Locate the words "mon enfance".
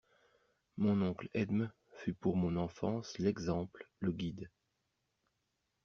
2.35-3.19